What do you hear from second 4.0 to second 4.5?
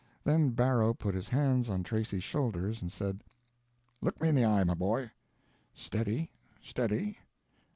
"Look me in the